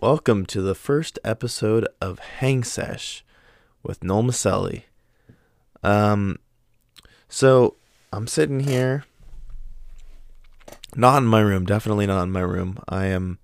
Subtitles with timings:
[0.00, 3.24] Welcome to the first episode of Hang Sesh
[3.84, 4.82] with Noel Maselli.
[5.84, 6.40] Um,
[7.28, 7.76] so
[8.12, 9.04] I'm sitting here,
[10.96, 12.80] not in my room, definitely not in my room.
[12.88, 13.38] I am,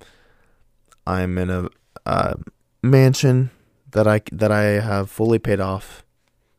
[1.06, 1.68] I'm in a
[2.04, 2.34] uh,
[2.82, 3.50] mansion
[3.92, 6.04] that I that I have fully paid off.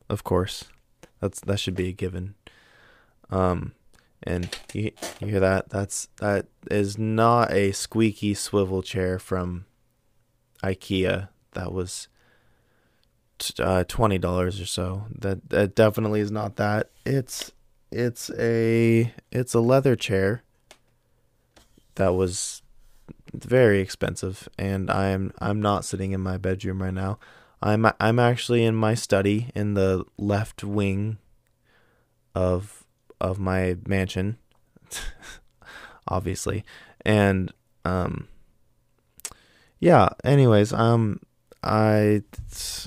[0.10, 0.64] Of course,
[1.20, 2.36] that's that should be a given.
[3.30, 3.74] Um,
[4.24, 5.70] and you you hear that?
[5.70, 9.66] That's that is not a squeaky swivel chair from
[10.64, 11.30] IKEA.
[11.54, 12.08] That was
[13.60, 15.06] uh, twenty dollars or so.
[15.18, 16.90] That that definitely is not that.
[17.06, 17.52] It's
[17.92, 20.44] it's a it's a leather chair
[21.96, 22.62] that was
[23.34, 27.20] very expensive, and I'm I'm not sitting in my bedroom right now.
[27.62, 31.18] I'm I'm actually in my study in the left wing
[32.34, 32.84] of
[33.20, 34.38] of my mansion,
[36.08, 36.64] obviously,
[37.06, 37.52] and
[37.86, 38.28] um
[39.82, 40.10] yeah.
[40.24, 41.20] Anyways, um
[41.62, 42.24] I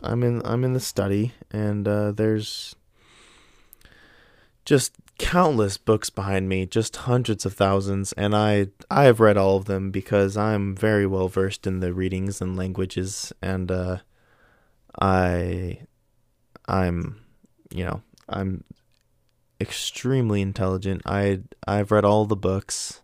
[0.02, 2.74] I'm in I'm in the study and uh, there's
[4.64, 9.56] just countless books behind me, just hundreds of thousands, and I I have read all
[9.56, 13.98] of them because I'm very well versed in the readings and languages, and uh,
[15.00, 15.80] I
[16.66, 17.20] I'm
[17.70, 18.64] you know I'm
[19.60, 21.02] extremely intelligent.
[21.06, 23.02] I I've read all the books,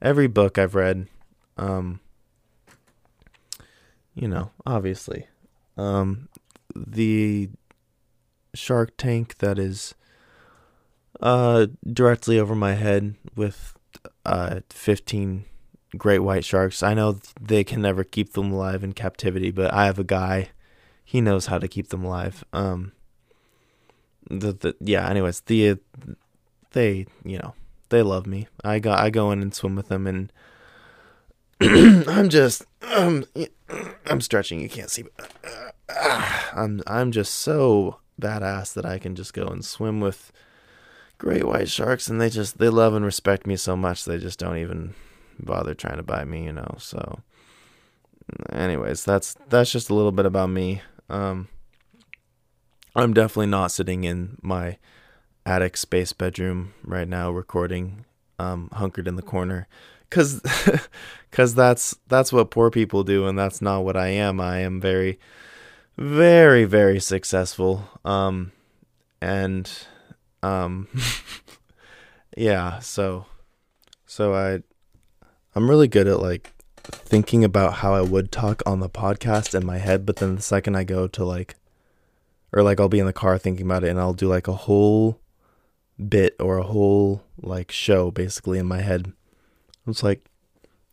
[0.00, 1.08] every book I've read.
[1.56, 2.00] Um,
[4.20, 5.26] you know, obviously.
[5.78, 6.28] Um,
[6.76, 7.48] the
[8.54, 9.94] Shark Tank that is
[11.20, 13.74] uh, directly over my head with
[14.26, 15.46] uh, 15
[15.96, 16.82] great white sharks.
[16.82, 20.50] I know they can never keep them alive in captivity, but I have a guy.
[21.02, 22.44] He knows how to keep them alive.
[22.52, 22.92] Um,
[24.28, 25.08] the, the yeah.
[25.08, 25.78] Anyways, the
[26.72, 27.54] they you know
[27.88, 28.48] they love me.
[28.62, 30.30] I go I go in and swim with them, and
[32.08, 33.26] I'm just um,
[34.06, 34.60] I'm stretching.
[34.60, 35.04] You can't see.
[36.54, 40.32] I'm I'm just so badass that I can just go and swim with
[41.18, 44.38] great white sharks, and they just they love and respect me so much they just
[44.38, 44.94] don't even
[45.38, 46.44] bother trying to bite me.
[46.44, 46.76] You know.
[46.78, 47.20] So,
[48.50, 50.80] anyways, that's that's just a little bit about me.
[51.10, 51.48] Um,
[52.96, 54.78] I'm definitely not sitting in my
[55.44, 58.06] attic space bedroom right now recording,
[58.38, 59.68] um, hunkered in the corner
[60.10, 60.40] cuz
[61.30, 64.40] cuz that's that's what poor people do and that's not what I am.
[64.40, 65.18] I am very
[65.96, 68.52] very very successful um
[69.20, 69.70] and
[70.42, 70.88] um
[72.36, 73.26] yeah, so
[74.06, 74.62] so I
[75.54, 79.66] I'm really good at like thinking about how I would talk on the podcast in
[79.66, 81.56] my head, but then the second I go to like
[82.52, 84.54] or like I'll be in the car thinking about it and I'll do like a
[84.54, 85.20] whole
[86.08, 89.12] bit or a whole like show basically in my head
[89.90, 90.24] it's like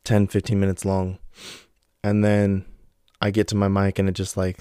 [0.03, 1.19] 10, 15 minutes long.
[2.03, 2.65] And then
[3.21, 4.59] I get to my mic and it just like,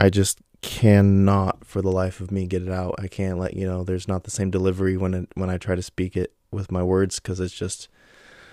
[0.00, 2.94] I just cannot for the life of me get it out.
[2.98, 3.84] I can't let you know.
[3.84, 6.82] There's not the same delivery when it, when I try to speak it with my
[6.82, 7.88] words because it's just,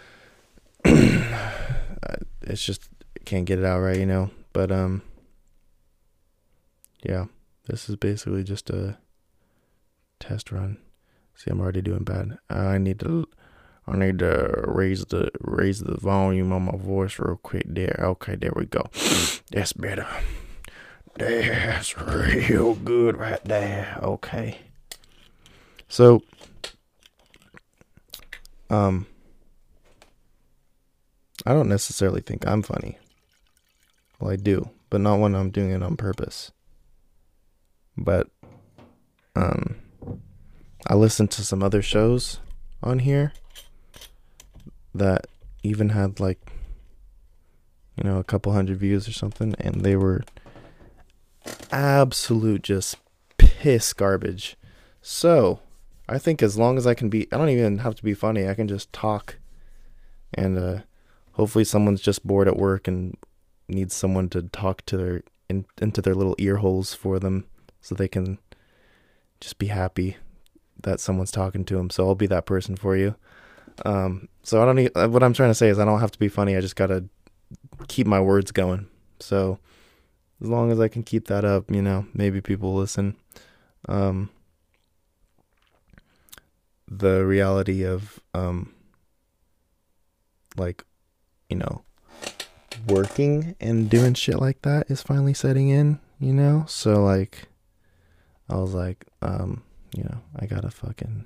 [0.85, 2.89] it's just
[3.25, 4.29] can't get it out right, you know.
[4.53, 5.01] But um,
[7.03, 7.25] yeah,
[7.67, 8.97] this is basically just a
[10.19, 10.77] test run.
[11.35, 12.37] See, I'm already doing bad.
[12.49, 13.27] I need to
[13.91, 17.99] I need to raise the raise the volume on my voice real quick there.
[17.99, 18.89] Okay, there we go.
[19.51, 20.07] That's better.
[21.17, 23.99] That's real good right there.
[24.01, 24.59] Okay.
[25.89, 26.23] So
[28.69, 29.07] um
[31.45, 32.97] I don't necessarily think I'm funny.
[34.21, 36.51] Well, I do, but not when I'm doing it on purpose.
[37.97, 38.29] But
[39.35, 39.75] um
[40.87, 42.39] I listen to some other shows
[42.81, 43.33] on here
[44.93, 45.27] that
[45.63, 46.39] even had like
[47.95, 50.23] you know a couple hundred views or something and they were
[51.71, 52.97] absolute just
[53.37, 54.55] piss garbage.
[55.01, 55.59] So
[56.11, 58.47] i think as long as i can be i don't even have to be funny
[58.47, 59.37] i can just talk
[60.33, 60.79] and uh
[61.33, 63.15] hopefully someone's just bored at work and
[63.67, 67.45] needs someone to talk to their in, into their little ear holes for them
[67.79, 68.37] so they can
[69.39, 70.17] just be happy
[70.83, 73.15] that someone's talking to them so i'll be that person for you
[73.85, 76.11] um, so I don't need, uh, what I'm trying to say is I don't have
[76.11, 76.55] to be funny.
[76.55, 77.05] I just got to
[77.87, 78.87] keep my words going.
[79.19, 79.59] So
[80.41, 83.15] as long as I can keep that up, you know, maybe people listen.
[83.87, 84.29] Um,
[86.87, 88.73] the reality of, um,
[90.57, 90.83] like,
[91.49, 91.83] you know,
[92.87, 96.65] working and doing shit like that is finally setting in, you know?
[96.67, 97.47] So, like,
[98.49, 99.63] I was like, um,
[99.95, 101.25] you know, I gotta fucking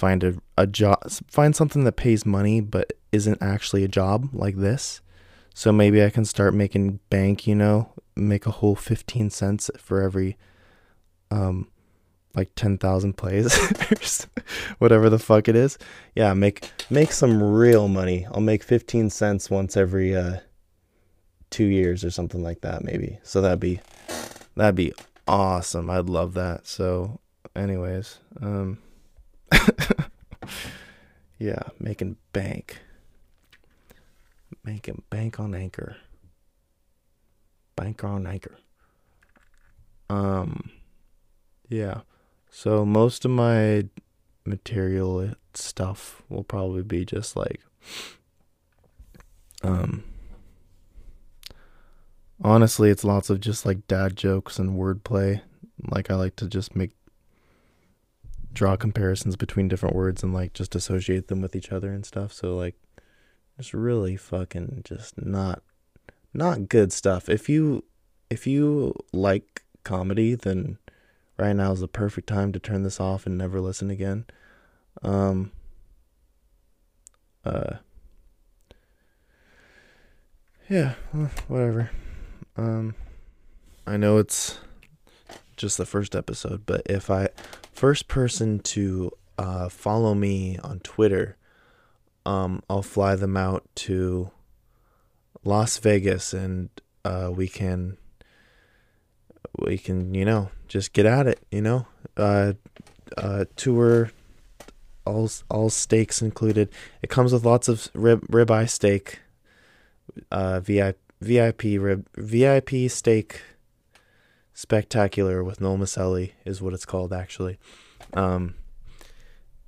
[0.00, 0.98] find a, a job
[1.28, 5.00] find something that pays money but isn't actually a job like this
[5.54, 10.00] So maybe I can start making bank, you know, make a whole 15 cents for
[10.00, 10.36] every
[11.30, 11.68] um
[12.34, 13.52] like 10,000 plays
[14.78, 15.76] whatever the fuck it is.
[16.14, 18.26] Yeah, make make some real money.
[18.32, 20.38] I'll make 15 cents once every uh
[21.50, 23.18] 2 years or something like that maybe.
[23.22, 23.80] So that'd be
[24.56, 24.92] that'd be
[25.26, 25.90] awesome.
[25.90, 26.66] I'd love that.
[26.66, 27.18] So
[27.54, 28.78] anyways, um
[31.38, 32.80] yeah, making bank.
[34.64, 35.96] Making bank on anchor.
[37.76, 38.58] Bank on anchor.
[40.08, 40.70] Um
[41.68, 42.00] yeah.
[42.50, 43.86] So most of my
[44.44, 47.60] material stuff will probably be just like
[49.62, 50.02] um
[52.42, 55.40] honestly it's lots of just like dad jokes and wordplay.
[55.88, 56.92] Like I like to just make
[58.52, 62.32] draw comparisons between different words and like just associate them with each other and stuff.
[62.32, 62.76] So like
[63.58, 65.62] it's really fucking just not
[66.32, 67.28] not good stuff.
[67.28, 67.84] If you
[68.28, 70.78] if you like comedy, then
[71.38, 74.24] right now is the perfect time to turn this off and never listen again.
[75.02, 75.52] Um
[77.44, 77.76] uh
[80.68, 80.94] yeah,
[81.48, 81.90] whatever.
[82.56, 82.94] Um
[83.86, 84.58] I know it's
[85.56, 87.28] just the first episode, but if I
[87.80, 91.38] first person to uh, follow me on Twitter,
[92.26, 94.30] um, I'll fly them out to
[95.44, 96.68] Las Vegas, and
[97.06, 97.96] uh, we can
[99.58, 101.40] we can you know just get at it.
[101.50, 101.86] You know,
[102.18, 102.52] uh,
[103.16, 104.10] uh, tour
[105.06, 106.68] all all steaks included.
[107.00, 109.20] It comes with lots of rib ribeye steak,
[110.30, 113.40] uh, VIP VIP rib VIP steak
[114.60, 117.58] spectacular with Noel Maselli is what it's called actually.
[118.12, 118.56] Um,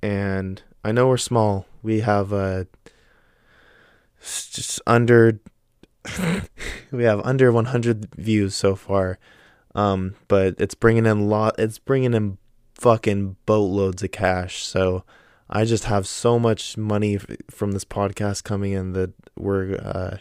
[0.03, 1.65] and I know we're small.
[1.81, 2.31] We have
[4.19, 5.39] just under
[6.91, 9.17] we have under 100 views so far.
[9.73, 12.37] Um, but it's bringing in lot it's bringing in
[12.75, 14.63] fucking boatloads of cash.
[14.63, 15.03] So
[15.49, 17.17] I just have so much money
[17.49, 20.17] from this podcast coming in that we're uh,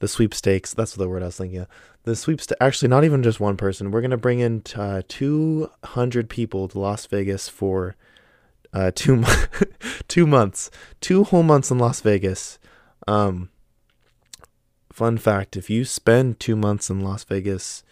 [0.00, 0.74] the sweepstakes.
[0.74, 1.60] That's the word I was thinking.
[1.60, 1.68] Of.
[2.04, 2.58] The sweepstakes.
[2.60, 3.90] Actually, not even just one person.
[3.90, 7.96] We're gonna bring in uh, two hundred people to Las Vegas for
[8.72, 9.24] uh, two
[10.08, 12.58] two months, two whole months in Las Vegas.
[13.06, 13.50] Um,
[14.92, 17.82] fun fact: if you spend two months in Las Vegas,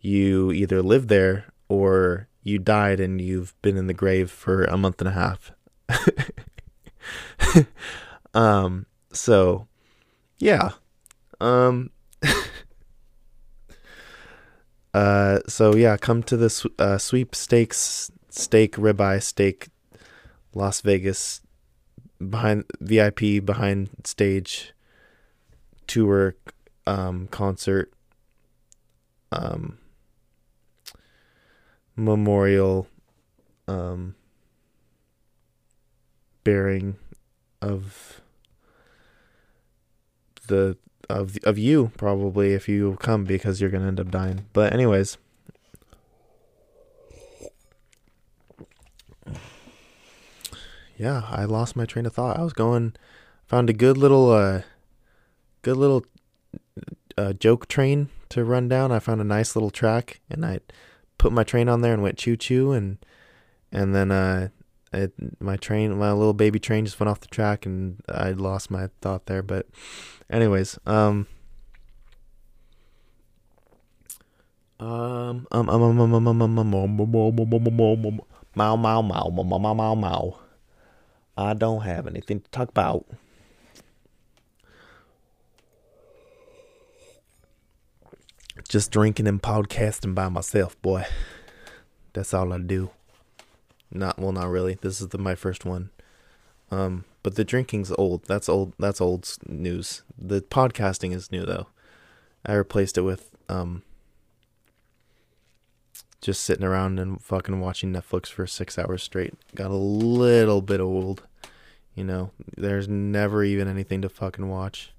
[0.00, 4.76] you either live there or you died and you've been in the grave for a
[4.76, 5.52] month and a half.
[8.34, 9.66] um, so
[10.38, 10.72] yeah,
[11.40, 11.90] um.
[14.94, 15.40] uh.
[15.48, 19.68] So yeah, come to the uh, sweepstakes steak ribeye steak,
[20.54, 21.40] Las Vegas,
[22.18, 24.72] behind VIP behind stage,
[25.86, 26.34] tour,
[26.86, 27.92] um, concert,
[29.30, 29.78] um,
[31.96, 32.88] memorial,
[33.68, 34.14] um,
[36.42, 36.96] bearing
[37.62, 38.20] of
[40.48, 40.76] the
[41.08, 44.46] of of you probably if you come because you're gonna end up dying.
[44.52, 45.18] But anyways.
[50.96, 52.38] Yeah, I lost my train of thought.
[52.38, 52.94] I was going
[53.46, 54.62] found a good little uh
[55.62, 56.04] good little
[57.16, 58.92] uh, joke train to run down.
[58.92, 60.60] I found a nice little track and I
[61.18, 62.98] put my train on there and went choo choo and
[63.72, 64.48] and then uh
[64.94, 68.70] it, my train my little baby train just went off the track and I lost
[68.70, 69.66] my thought there but
[70.30, 71.26] Anyways, um,
[74.80, 78.20] um, um, um, um, um, um, um, um, um, um,
[78.56, 80.38] Mow, mow, mow, mow, mow, mow, mow.
[81.36, 83.04] I don't have anything to talk about.
[88.68, 91.04] Just drinking and podcasting by myself, boy.
[92.12, 92.90] That's all I do.
[93.94, 94.74] Not well, not really.
[94.74, 95.90] This is the, my first one.
[96.70, 98.24] Um, but the drinking's old.
[98.24, 98.74] That's old.
[98.78, 100.02] That's old news.
[100.18, 101.68] The podcasting is new though.
[102.44, 103.82] I replaced it with um
[106.20, 109.34] just sitting around and fucking watching Netflix for 6 hours straight.
[109.54, 111.22] Got a little bit old.
[111.94, 114.94] You know, there's never even anything to fucking watch.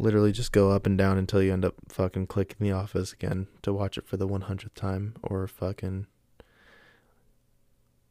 [0.00, 3.46] Literally just go up and down until you end up fucking clicking The Office again
[3.62, 6.06] to watch it for the 100th time or fucking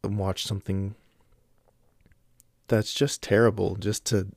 [0.09, 0.95] watch something
[2.67, 4.27] that's just terrible just to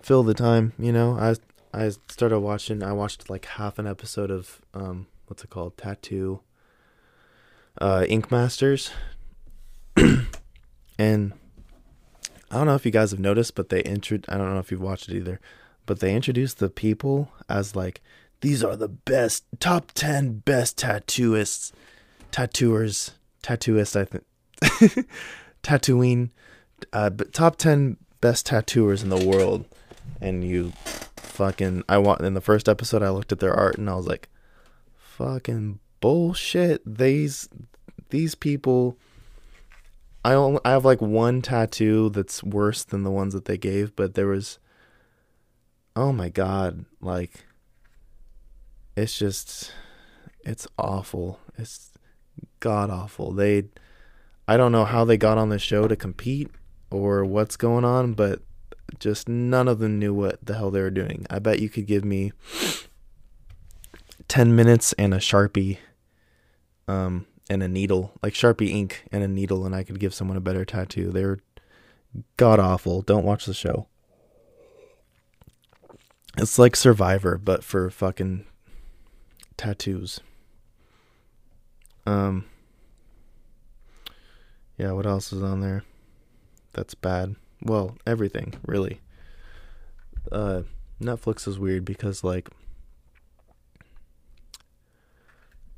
[0.00, 1.18] fill the time, you know.
[1.18, 1.34] I
[1.74, 5.76] I started watching I watched like half an episode of um what's it called?
[5.76, 6.40] Tattoo
[7.80, 8.90] uh Ink Masters.
[9.96, 11.32] and
[12.50, 14.70] I don't know if you guys have noticed, but they entered I don't know if
[14.70, 15.40] you've watched it either,
[15.84, 18.00] but they introduced the people as like
[18.40, 21.72] these are the best top 10 best tattooists
[22.32, 24.24] tattooers tattooist i think
[25.62, 26.30] tattooing
[26.92, 29.64] uh but top 10 best tattooers in the world.
[30.20, 30.72] And you
[31.16, 34.06] fucking I want in the first episode I looked at their art and I was
[34.06, 34.28] like
[34.96, 36.82] fucking bullshit.
[36.86, 37.48] These
[38.10, 38.96] these people
[40.24, 43.96] I only, I have like one tattoo that's worse than the ones that they gave
[43.96, 44.58] but there was
[45.96, 47.44] oh my god like
[48.96, 49.72] it's just
[50.44, 51.38] it's awful.
[51.56, 51.90] It's
[52.60, 53.32] god awful.
[53.32, 53.64] They
[54.46, 56.50] I don't know how they got on the show to compete
[56.90, 58.40] or what's going on but
[58.98, 61.26] just none of them knew what the hell they were doing.
[61.30, 62.32] I bet you could give me
[64.28, 65.78] 10 minutes and a Sharpie
[66.88, 70.36] um and a needle, like Sharpie ink and a needle and I could give someone
[70.36, 71.10] a better tattoo.
[71.10, 71.38] They're
[72.36, 73.02] god awful.
[73.02, 73.86] Don't watch the show.
[76.38, 78.46] It's like Survivor but for fucking
[79.56, 80.20] tattoos.
[82.06, 82.46] Um
[84.76, 85.84] Yeah, what else is on there?
[86.72, 89.00] That's bad well, everything really.
[90.30, 90.62] Uh,
[91.00, 92.48] Netflix is weird because like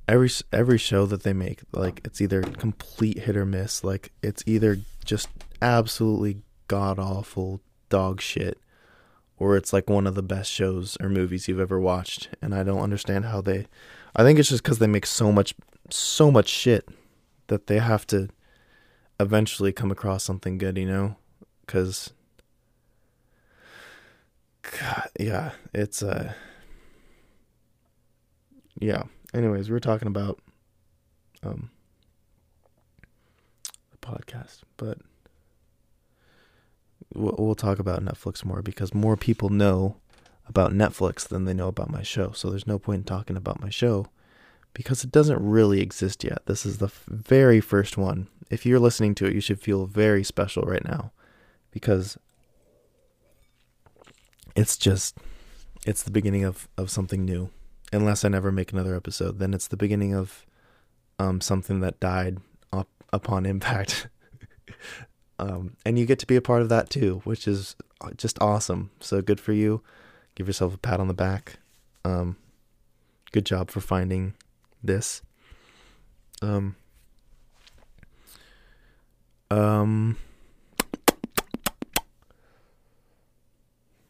[0.08, 3.84] every every show that they make, like it's either complete hit or miss.
[3.84, 5.28] Like it's either just
[5.62, 8.58] absolutely god awful dog shit,
[9.38, 12.28] or it's like one of the best shows or movies you've ever watched.
[12.40, 13.66] And I don't understand how they.
[14.16, 15.54] I think it's just because they make so much
[15.90, 16.88] so much shit
[17.48, 18.28] that they have to
[19.24, 21.16] eventually come across something good, you know
[21.66, 22.12] because
[24.80, 26.32] God, yeah, it's uh
[28.80, 29.04] yeah.
[29.32, 30.38] Anyways, we're talking about
[31.42, 31.70] um
[33.90, 34.98] the podcast, but
[37.14, 39.96] we'll, we'll talk about Netflix more because more people know
[40.46, 42.32] about Netflix than they know about my show.
[42.32, 44.08] So there's no point in talking about my show
[44.74, 46.42] because it doesn't really exist yet.
[46.46, 48.28] This is the f- very first one.
[48.54, 51.10] If you're listening to it, you should feel very special right now
[51.72, 52.16] because
[54.54, 55.18] it's just
[55.84, 57.50] it's the beginning of of something new.
[57.92, 60.46] Unless i never make another episode then it's the beginning of
[61.18, 62.38] um something that died
[62.72, 64.06] up upon impact.
[65.40, 67.74] Um and you get to be a part of that too which is
[68.16, 68.92] just awesome.
[69.00, 69.82] So good for you.
[70.36, 71.58] Give yourself a pat on the back.
[72.04, 72.36] Um
[73.32, 74.34] good job for finding
[74.80, 75.22] this.
[76.40, 76.76] Um
[79.50, 80.16] um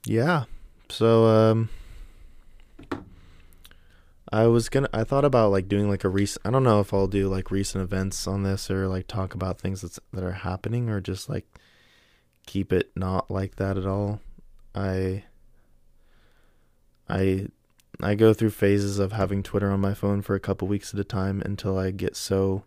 [0.07, 0.45] yeah.
[0.88, 1.69] So um
[4.33, 6.93] I was gonna I thought about like doing like a recent I don't know if
[6.93, 10.33] I'll do like recent events on this or like talk about things that's that are
[10.33, 11.47] happening or just like
[12.47, 14.21] keep it not like that at all.
[14.75, 15.25] I
[17.09, 17.49] I
[18.03, 21.00] I go through phases of having Twitter on my phone for a couple weeks at
[21.00, 22.64] a time until I get so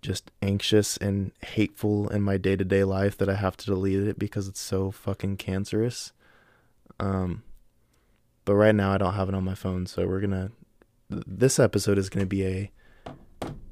[0.00, 4.06] just anxious and hateful in my day to day life that I have to delete
[4.06, 6.12] it because it's so fucking cancerous.
[6.98, 7.42] Um,
[8.44, 10.50] but right now I don't have it on my phone, so we're gonna.
[11.08, 12.70] This episode is gonna be a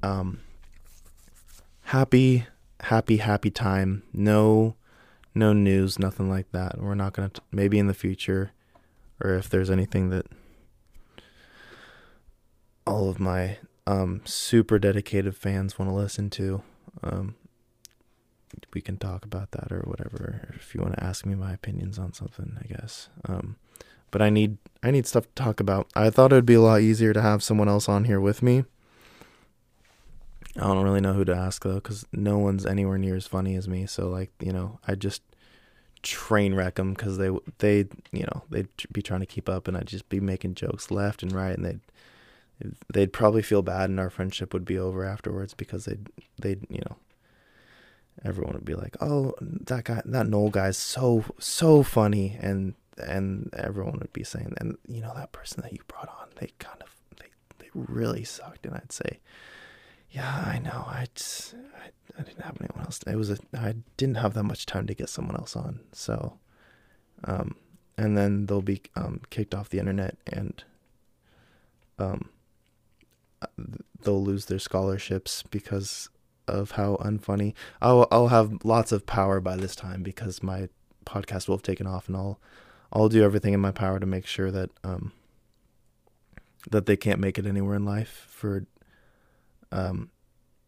[0.02, 0.40] um
[1.82, 2.46] happy,
[2.80, 4.02] happy, happy time.
[4.12, 4.76] No,
[5.34, 6.80] no news, nothing like that.
[6.80, 7.30] We're not gonna.
[7.30, 8.52] T- maybe in the future,
[9.22, 10.26] or if there's anything that
[12.86, 16.62] all of my um, super dedicated fans want to listen to,
[17.02, 17.36] um,
[18.74, 20.54] we can talk about that or whatever.
[20.54, 23.08] If you want to ask me my opinions on something, I guess.
[23.26, 23.56] Um,
[24.10, 25.88] but I need I need stuff to talk about.
[25.94, 28.42] I thought it would be a lot easier to have someone else on here with
[28.42, 28.64] me.
[30.56, 33.56] I don't really know who to ask though, because no one's anywhere near as funny
[33.56, 33.86] as me.
[33.86, 35.22] So like you know, I just
[36.02, 39.78] train wreck them because they they you know they'd be trying to keep up, and
[39.78, 41.80] I'd just be making jokes left and right, and they'd
[42.92, 46.08] they'd probably feel bad and our friendship would be over afterwards because they'd
[46.40, 46.96] they'd you know
[48.24, 53.50] everyone would be like oh that guy that Noel guy's so so funny and and
[53.56, 56.82] everyone would be saying and you know that person that you brought on they kind
[56.82, 57.26] of they
[57.58, 59.20] they really sucked and I'd say
[60.10, 61.06] yeah I know I
[61.76, 64.86] I, I didn't have anyone else it was a I didn't have that much time
[64.88, 66.38] to get someone else on so
[67.24, 67.54] um
[67.96, 70.64] and then they'll be um kicked off the internet and
[72.00, 72.30] um
[74.02, 76.08] they'll lose their scholarships because
[76.46, 77.54] of how unfunny.
[77.80, 80.68] I'll I'll have lots of power by this time because my
[81.04, 82.40] podcast will have taken off, and I'll
[82.92, 85.12] I'll do everything in my power to make sure that um
[86.70, 88.66] that they can't make it anywhere in life for
[89.72, 90.10] um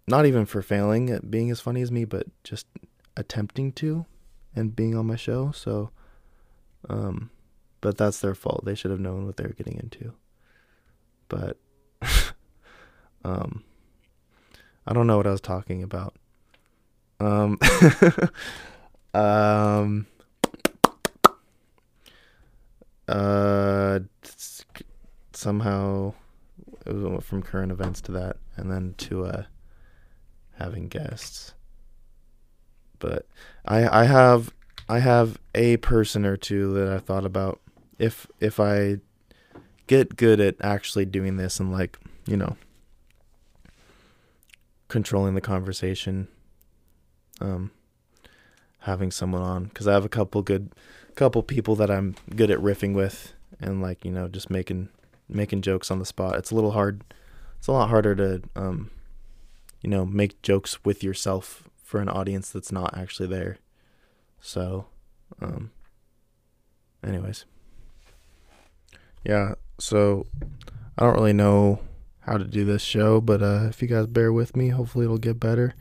[0.07, 2.67] not even for failing at being as funny as me, but just
[3.17, 4.07] attempting to
[4.55, 5.51] and being on my show.
[5.53, 5.91] So
[6.89, 7.31] Um,
[7.81, 8.65] but that's their fault.
[8.65, 10.15] They should have known what they were getting into.
[11.29, 11.59] But
[13.25, 13.65] um,
[14.87, 16.15] I don't know what I was talking about.
[17.19, 17.59] Um,
[19.15, 20.07] um,
[23.09, 24.01] uh,
[25.33, 26.15] somehow
[26.87, 29.43] it from current events to that, and then to uh,
[30.59, 31.55] having guests.
[32.99, 33.27] But
[33.65, 34.53] I I have
[34.89, 37.61] I have a person or two that I thought about
[37.99, 38.99] if if I
[39.87, 42.57] get good at actually doing this and like you know
[44.91, 46.29] controlling the conversation
[47.41, 47.71] um
[48.81, 49.65] having someone on.
[49.65, 50.73] Because i have a couple good
[51.15, 54.89] couple people that i'm good at riffing with and like you know just making
[55.29, 56.37] making jokes on the spot.
[56.37, 57.03] It's a little hard
[57.59, 58.91] it's a lot harder to um
[59.81, 63.59] you know make jokes with yourself for an audience that's not actually there.
[64.41, 64.87] So
[65.41, 65.71] um
[67.03, 67.45] anyways.
[69.25, 70.27] Yeah so
[70.99, 71.81] i don't really know
[72.21, 75.19] how to do this show, but uh, if you guys bear with me, hopefully it'll
[75.19, 75.75] get better.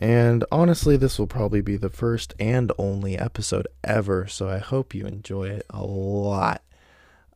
[0.00, 4.94] And honestly, this will probably be the first and only episode ever, so I hope
[4.94, 6.62] you enjoy it a lot.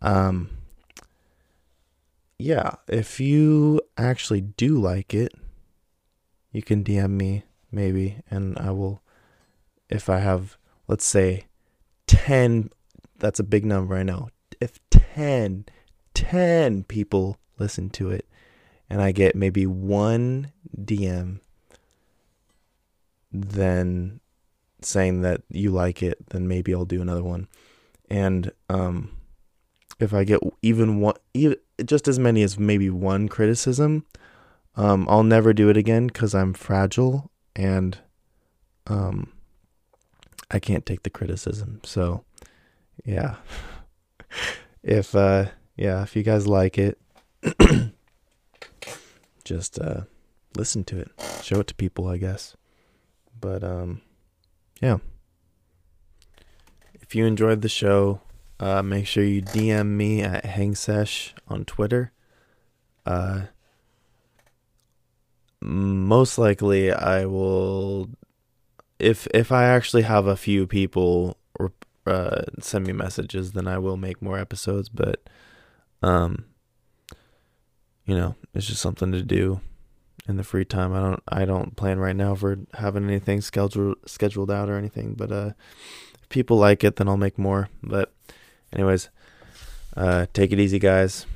[0.00, 0.50] Um,
[2.38, 5.32] yeah, if you actually do like it,
[6.52, 9.02] you can DM me maybe, and I will.
[9.88, 10.56] If I have,
[10.88, 11.44] let's say,
[12.08, 12.70] 10,
[13.18, 14.30] that's a big number, I know.
[14.60, 15.66] If 10,
[16.14, 18.26] 10 people listen to it,
[18.88, 21.40] and I get maybe one DM,
[23.32, 24.20] then
[24.80, 27.48] saying that you like it, then maybe I'll do another one.
[28.08, 29.16] And um,
[29.98, 34.06] if I get even one, even, just as many as maybe one criticism,
[34.76, 37.98] um, I'll never do it again because I'm fragile and
[38.86, 39.32] um,
[40.50, 41.80] I can't take the criticism.
[41.82, 42.24] So,
[43.04, 43.36] yeah.
[44.82, 45.46] if uh,
[45.76, 46.98] yeah, if you guys like it.
[49.46, 50.02] just uh,
[50.56, 51.08] listen to it,
[51.42, 52.56] show it to people, I guess.
[53.40, 54.02] But um,
[54.82, 54.98] yeah.
[56.94, 58.20] If you enjoyed the show,
[58.58, 62.12] uh, make sure you DM me at Hangsesh on Twitter.
[63.06, 63.42] Uh,
[65.60, 68.10] most likely, I will.
[68.98, 71.36] If if I actually have a few people
[72.06, 74.88] uh, send me messages, then I will make more episodes.
[74.88, 75.28] But
[76.02, 76.46] um,
[78.04, 79.60] you know, it's just something to do
[80.26, 80.94] in the free time.
[80.94, 85.14] I don't I don't plan right now for having anything scheduled scheduled out or anything,
[85.14, 85.50] but uh,
[86.14, 87.68] if people like it then I'll make more.
[87.82, 88.12] But
[88.72, 89.10] anyways,
[89.96, 91.26] uh, take it easy guys.